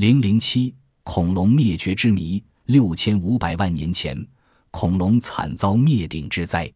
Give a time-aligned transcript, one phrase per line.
[0.00, 2.42] 零零七，恐龙灭绝之谜。
[2.64, 4.26] 六千五百万年前，
[4.70, 6.72] 恐龙惨遭灭顶之灾。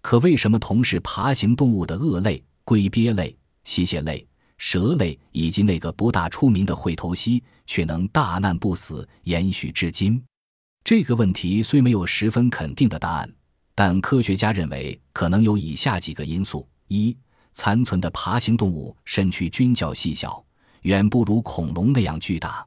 [0.00, 10.24] 可为什么同是爬行动物的鳄类、龟鳖类、吸血类、蛇类，以及那个不大出名的喙头蜥，却能大难不死，延续至今？
[10.82, 13.30] 这个问题虽没有十分肯定的答案，
[13.74, 17.14] 但科学家认为可能有以下几个因素：一、
[17.52, 20.42] 残存的爬行动物身躯均较细小，
[20.82, 22.66] 远不如恐龙那样巨大，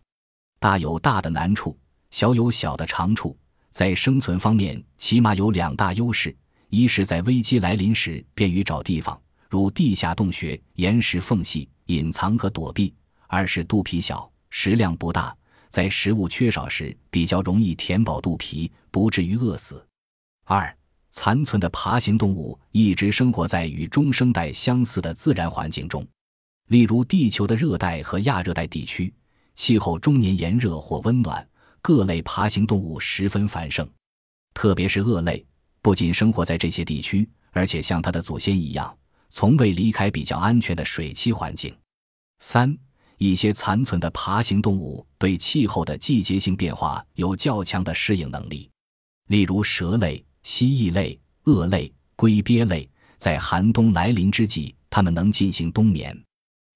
[0.60, 1.78] 大有大的难处。
[2.12, 3.38] 小有小的长处，
[3.72, 6.34] 在生存方面起码有两大优势：
[6.70, 12.94] 一是，在危机来临时便于找地方，如地下洞穴、岩石缝隙隐藏和躲避；
[13.28, 15.36] 二是肚皮小，食量不大，
[15.68, 19.86] 在食物缺少时比较容易填饱肚皮，不至于饿死。
[20.46, 20.74] 二、
[21.12, 26.08] 残存的爬行动物一直生活在与中生代相似的自然环境中，
[26.68, 29.14] 例如地球的热带和亚热带地区，
[29.56, 31.48] 气候终年炎热或温暖。
[31.82, 33.88] 各类爬行动物十分繁盛，
[34.56, 35.46] 特别是鳄类，
[35.80, 38.98] 不仅生活在这些地区，而且像它的祖先一样，
[39.30, 41.72] 从未离开比较安全的水栖环境。
[42.40, 42.76] 三，
[43.20, 48.68] 一些残存的爬行动物对气候的季节性变化有较强的适应能力，
[49.28, 52.90] 例如蛇类、蜥蜴类、鳄类、龟鳖类，
[53.20, 56.20] 在寒冬来临之际，它们能进行冬眠。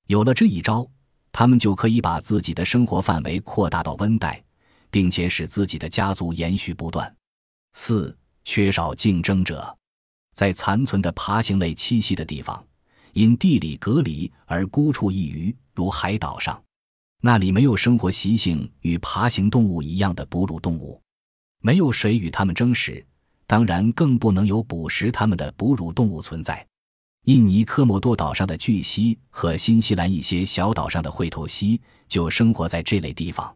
[0.09, 0.85] 有了这一招，
[1.31, 4.43] 它们就可以把自己的生活范围扩大到温带。
[4.91, 7.16] 并且使自己的家族延续不断。
[7.73, 9.77] 四、缺少竞争者，
[10.33, 12.63] 在残存的爬行类栖息的地方，
[13.13, 16.61] 因地理隔离而孤处一隅，如海岛上，
[17.21, 20.99] 那里没有生活习性与爬行动物一样的哺乳动物，
[21.61, 23.05] 没有谁与它们争食，
[23.45, 26.66] 当然更不能有捕食它们的哺乳动物存在。
[27.30, 33.55] 印尼科莫多岛上的巨蜥和新西兰一些小岛上的喙头蜥就生活在这类地方。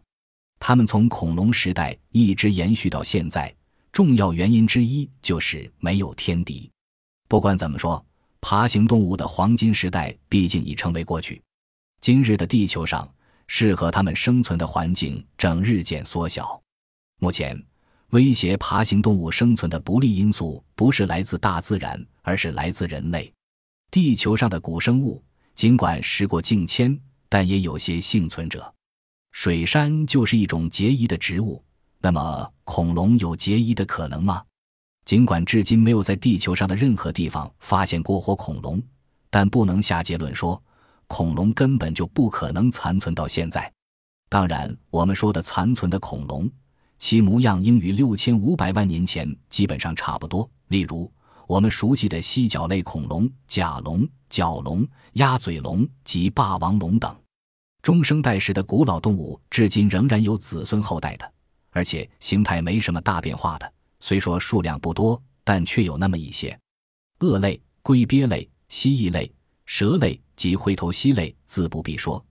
[0.60, 3.52] 它们从恐龙时代一直延续到现在，
[3.92, 6.70] 重要原因之一就是没有天敌。
[7.28, 8.06] 不管怎么说，
[8.42, 11.42] 爬行动物的黄金时代毕竟已成为过去。
[12.00, 13.12] 今日的地球上，
[13.48, 16.62] 适合它们生存的环境正日渐缩小。
[17.20, 17.60] 目前，
[18.12, 23.33] 威胁爬行动物生存的不利因素不是来自大自然，而是来自人类。
[23.94, 25.24] 地球上的古生物
[25.54, 27.00] 尽管时过境迁，
[27.30, 28.74] 但也有些幸存者。
[29.34, 31.64] 水杉就是一种结衣的植物，
[32.00, 34.44] 那么恐龙有结衣的可能吗？
[35.06, 38.82] 尽管至今没有在地球上的任何地方发现过活恐龙，
[39.30, 40.60] 但不能下结论说
[41.06, 43.72] 恐龙根本就不可能残存到现在。
[44.28, 46.50] 当然，我们说的残存的恐龙，
[46.98, 50.50] 其模样应与六千五百万年前基本上差不多。
[50.70, 51.12] 例如，
[51.48, 57.16] 我们熟悉的蜥脚类恐龙、甲龙、角龙、鸭嘴龙及霸王龙等。
[57.82, 61.34] 中生代时的古老动物，至今仍然有子孙后代的，
[61.72, 63.74] 而且形态没什么大变化的。
[64.00, 66.58] 虽说数量不多，但却有那么一些。
[67.20, 69.30] 鳄类、龟鳖类、蜥蜴类、
[69.66, 72.24] 蛇类及灰头蜥类，自不必说。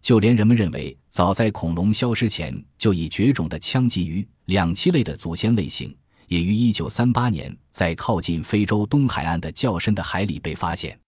[0.00, 5.94] 就连人们认为早在恐龙消失前就已绝种的枪鲫鱼两栖类的祖先类型，
[6.30, 10.98] 也于1938年在靠近非洲东海岸的较深的海里被发现。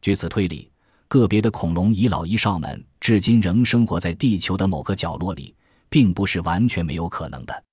[0.00, 0.68] 据此推理。
[1.08, 5.54] 个别的恐龙遗老遗少们至今仍生活在地球的某个角落里，
[5.90, 7.64] 并不是完全没有可能的。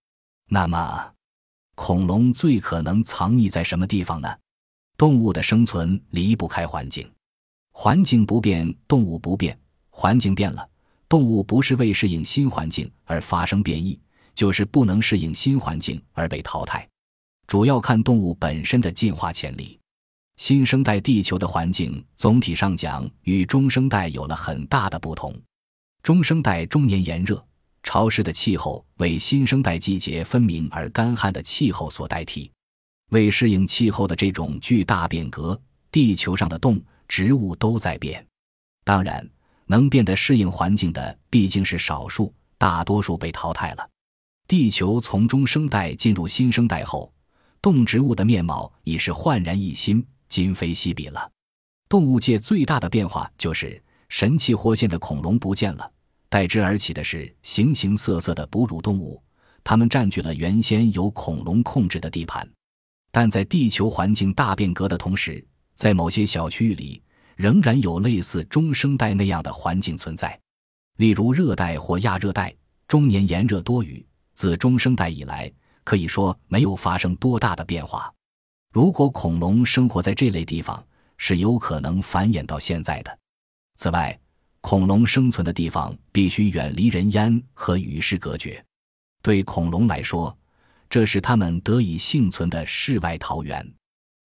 [0.49, 1.09] 那么，
[1.73, 4.27] 恐龙最可能藏匿在什么地方呢？
[4.97, 7.09] 动物的生存离不开环境，
[7.71, 9.55] 环境不变，动物不变；
[9.89, 10.69] 环境变了，
[11.07, 13.97] 动物不是为适应新环境而发生变异，
[14.39, 16.87] 就是不能适应新环境而被淘汰。
[17.45, 19.77] 主要看动物本身的进化潜力。
[20.37, 25.37] 新生代地球的环境总体上讲与中生代有了很大的不同。
[26.03, 27.45] 中生代终年炎热、
[27.83, 32.49] 潮湿的气候为新生代季节分明而干旱的气候所代替。
[33.09, 35.61] 为适应气候的这种巨大变革，
[35.91, 38.25] 地球上的动植物都在变。
[38.85, 39.29] 当然，
[39.65, 43.89] 能变得适应环境的毕竟是少数，大多数被淘汰了。
[44.49, 47.13] 地球从中生代进入新生代后，
[47.61, 50.03] 动植物的面貌已是焕然一新。
[50.27, 51.31] 今非昔比了。
[51.87, 55.91] 动物界最大的变化就是神气活现的恐龙不见了，
[56.29, 59.21] 代之而起的是形形色色的哺乳动物，
[59.63, 62.49] 它们占据了原先由恐龙控制的地盘。
[63.11, 65.45] 但在地球环境大变革的同时，
[65.75, 66.99] 在某些小区域里，
[67.35, 70.39] 仍然有类似中生代那样的环境存在，
[70.97, 72.51] 例如热带或亚热带，
[72.87, 74.03] 终年炎热多雨。
[74.39, 75.51] 自中生代以来，
[75.83, 78.09] 可以说没有发生多大的变化。
[78.71, 80.81] 如果恐龙生活在这类地方，
[81.17, 83.19] 是有可能繁衍到现在的。
[83.75, 84.17] 此外，
[84.61, 88.63] 恐龙生存的地方必须远离人烟和与世隔绝。
[89.21, 90.33] 对恐龙来说，
[90.89, 93.69] 这是它们得以幸存的世外桃源。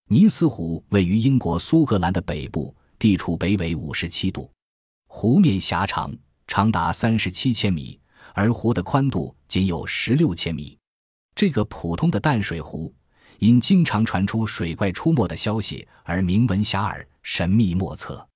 [0.08, 4.48] 尼斯湖位于英国苏格兰的北部，地处北纬五十七度，
[5.08, 7.98] 湖面狭长，长达三十七千米，
[8.34, 10.76] 而湖的宽度仅有十六千米。
[11.36, 12.92] 这个普通的淡水湖，
[13.38, 18.28] 因经常传出水怪出没的消息而名闻遐迩、神秘莫测。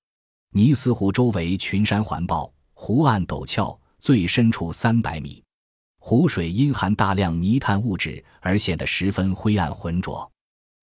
[0.53, 5.43] 尼斯湖周围群山环抱，湖岸陡峭，最深处三百米。
[5.99, 10.31] 湖水因含大量泥炭物质而显得十分灰暗浑浊。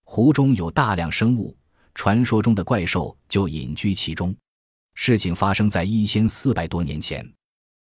[0.03, 1.57] 湖中有大量生物，
[1.93, 4.35] 传说中的怪兽就隐居其中。
[4.93, 7.25] 事情发生在一千四百多年前。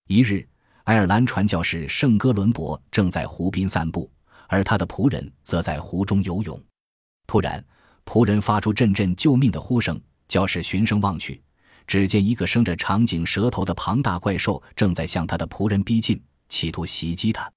[0.07, 0.47] 一日，
[0.83, 4.09] 爱尔兰传教士圣哥伦伯正在湖边散步，
[4.47, 6.59] 而他的仆人则在湖中游泳。
[7.27, 7.63] 突然，
[8.03, 11.41] 仆人发出阵阵救命的呼声，教士循声望去。
[11.87, 17.51] 只见一个生着长颈蛇头的庞大怪兽正在向他的仆人逼近，企图袭击他。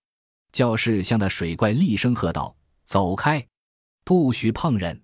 [0.52, 2.54] 教士向那水怪厉声喝道
[2.84, 3.44] ：“走开，
[4.04, 5.00] 不许碰人！”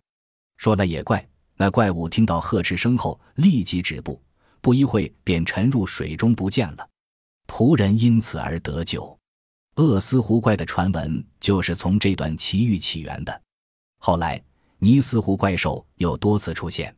[0.58, 1.26] 说来也怪，
[1.56, 4.20] 那怪物听到呵斥声后立即止步，
[4.61, 6.90] 不一会便沉入水中不见了。
[7.50, 9.19] 仆人因此而得救。
[9.75, 13.43] 厄斯湖怪的传闻就是从这段奇遇起源的。
[13.99, 14.41] 后来，
[14.79, 16.94] 尼斯湖怪兽又多次出现，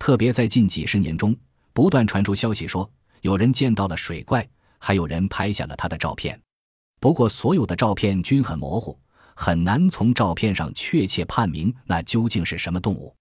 [0.00, 1.34] 特别在近几十年中。
[1.72, 2.88] 不断传出消息说
[3.20, 4.46] 有人见到了水怪，
[4.78, 6.38] 还有人拍下了他的照片。
[7.00, 8.98] 不过，所有的照片均很模糊，
[9.36, 13.14] 很难从照片上确切判明那究竟是什么动物。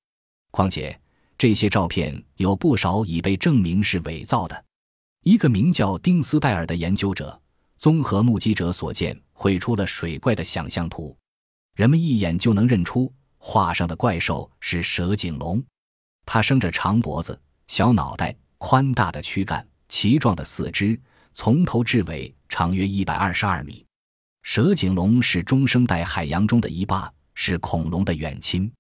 [0.50, 1.00] 况且，
[1.38, 4.66] 这些照片有不少已被证明是伪造的。
[5.24, 7.42] 一个名叫丁斯戴尔的研究者
[7.78, 11.18] 综合目击者所见，绘出了水怪的想象图。
[11.76, 15.64] 人们一眼就能认出画上的怪兽是蛇颈龙，
[16.26, 18.36] 它生着长脖子、小脑袋。
[18.58, 20.98] 宽大的躯干，奇壮的四肢，
[21.34, 23.86] 从头至尾长约一百二十二米。
[24.42, 28.72] 蛇颈龙是中生代海洋中的一霸，是恐龙的远亲。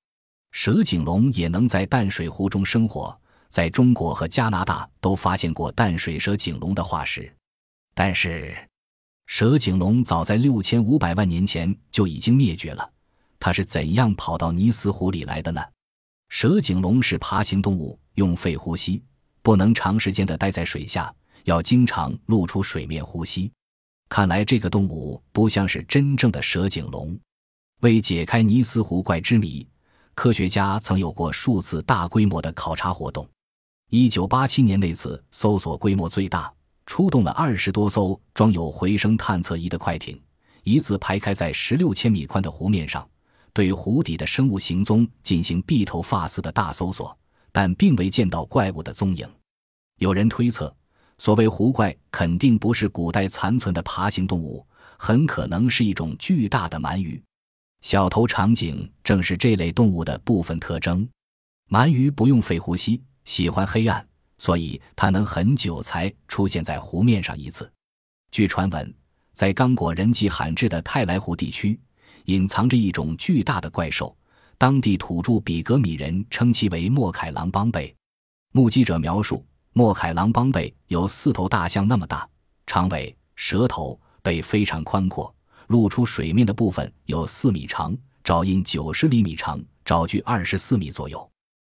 [0.51, 3.19] 蛇颈龙也能在淡水湖中生活，
[3.53, 7.31] 在中国和加拿大都发现过淡水蛇颈龙的化石。
[7.93, 8.57] 但是，
[9.27, 12.91] 蛇颈龙早在六千五百万年前就已经灭绝了。
[13.39, 15.61] 它是怎样跑到尼斯湖里来的呢？
[16.29, 19.03] 蛇颈龙是爬行动物，用肺呼吸。
[19.43, 21.13] 不能长时间的待在水下，
[21.43, 23.51] 要经常露出水面呼吸。
[24.09, 27.15] 看来这个动物不像是真正的蛇颈龙。
[27.81, 29.67] 为解开尼斯湖怪之谜，
[30.15, 33.29] 科学家曾有过数次大规模的考察活动。
[33.89, 36.51] 一九八七年那次搜索规模最大，
[36.85, 40.19] 出动了二十多艘装有回声探测仪的快艇，
[40.63, 43.07] 一字排开在十六千米宽的湖面上，
[43.53, 47.15] 对湖底的生物行踪进行地头发丝的大搜索。
[47.55, 49.29] 但并未见到怪物的踪影。
[49.99, 50.75] 有人推测，
[51.19, 54.65] 所谓湖怪肯定不是古代残存的爬行动物，
[54.97, 57.21] 很可能是一种巨大的鳗鱼。
[57.81, 61.07] 小头长颈正是这类动物的部分特征。
[61.69, 64.05] 鳗鱼不用肺呼吸，喜欢黑暗，
[64.37, 67.71] 所以它能很久才出现在湖面上一次。
[68.31, 68.93] 据传闻，
[69.33, 71.79] 在刚果人迹罕至的泰来湖地区，
[72.25, 74.15] 隐藏着一种巨大的怪兽。
[74.57, 77.93] 当地土著比格米人称其为莫凯狼邦贝。
[78.53, 82.27] 目击者描述，莫凯狼邦贝有四头大象那么大，
[82.65, 85.33] 长尾、舌头、背非常宽阔，
[85.67, 91.32] 露出水面的部分有四米长，爪印九十厘米长，爪距二十四米左右。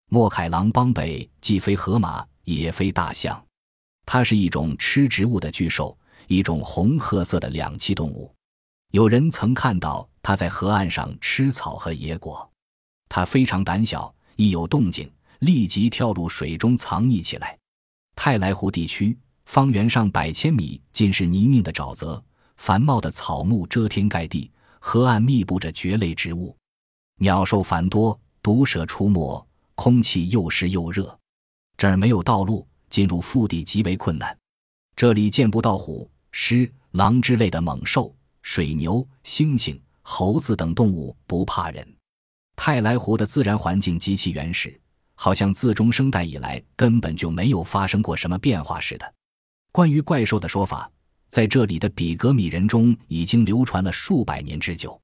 [0.10, 3.44] 莫凯狼邦北既非河马，也非大象，
[4.06, 5.98] 它是一种吃植物的巨兽，
[6.28, 8.34] 一种红褐色的两栖动物。
[8.92, 12.50] 有人曾看到它在河岸上吃草和野果。
[13.10, 17.58] 它非常胆小，一有动静立即跳入水中藏匿起来。
[18.16, 22.24] 泰来湖地区方圆上百千米尽是泥泞的沼泽，
[22.58, 26.56] 繁茂的草木遮天盖地，河岸密布着蕨类植物，
[27.20, 31.18] 鸟兽繁多，毒蛇出没，空气又湿又热。
[31.78, 34.36] 这儿没有道路，进入腹地极为困难。
[34.96, 41.86] 这里见不到虎、狮、狼之类的猛兽，水牛、猩猩、猴子等动物不怕人。
[42.56, 44.80] 泰来湖的自然环境极其原始，
[45.16, 49.14] 好像自中生代以来根本就没有发生过什么变化似的。
[49.74, 50.90] 关于怪兽的说法，
[51.30, 54.98] 在这里的比格米人中已经流传了数百年之久。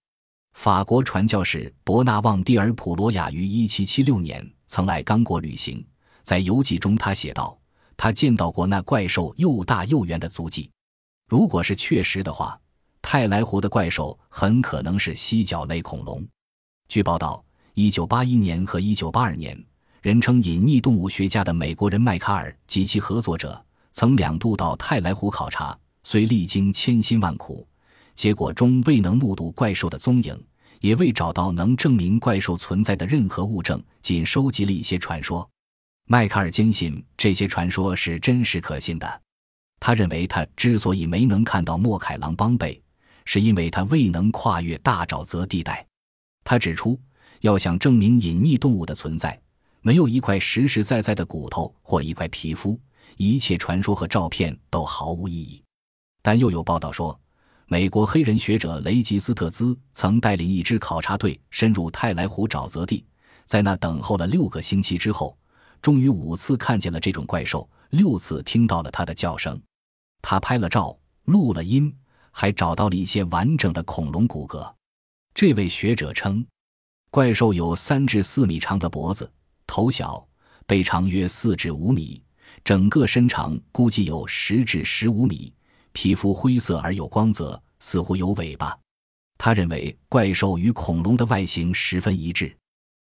[0.54, 5.86] 法国传教士伯纳旺蒂尔·普罗亚于1776年曾来刚果旅行，
[6.24, 7.60] 在游记中他写道
[7.98, 10.72] ：“他见到过那怪兽又大又圆的足迹。
[11.28, 12.58] 如果是确实的话，
[13.02, 16.26] 泰莱湖的怪兽很可能是犀角类恐龙。”
[16.88, 19.62] 据报道，一九八一年和一九八二年，
[20.02, 23.62] 人称隐匿动物学家的美国人迈卡尔及其合作者
[23.92, 27.68] 曾两度到泰莱湖考察，虽历经千辛万苦，
[28.16, 30.42] 结果终未能目睹怪兽的踪影，
[30.82, 35.50] 也未找到能证明怪兽存在的任何物证，仅收集了一些传说。
[36.08, 39.22] 迈卡尔坚信这些传说是真实可信的。
[39.80, 42.82] 他认为，他之所以没能看到莫凯狼邦贝，
[43.26, 45.86] 是因为他未能跨越大沼泽地带。
[46.44, 47.00] 他指出，
[47.40, 49.40] 要想证明隐匿动物的存在，
[49.82, 52.80] 没有一块实实在在的骨头或一块皮肤。
[53.18, 55.62] 一切传说和照片都毫无意义，
[56.24, 57.20] 但又有报道说，
[57.72, 63.06] 美国黑人学者雷吉斯特兹曾带领一支考察队深入泰莱湖沼泽地，
[63.46, 65.38] 在那等候了六个星期之后，
[65.82, 69.58] 终于五次看见了这种怪兽，六次听到了它的叫声。
[70.22, 71.96] 他拍了照，录了音，
[72.32, 74.70] 还找到了一些完整的恐龙骨骼。
[75.34, 76.46] 这位学者称，
[77.10, 79.32] 怪兽有三至四米长的脖子，
[79.66, 80.28] 头小，
[80.68, 82.22] 背长约四至五米。
[82.66, 85.54] 整个身长估计有十至十五米，
[85.92, 88.78] 皮肤灰色而有光泽，似乎有尾巴。
[89.38, 92.56] 他认为怪兽与恐龙的外形十分一致。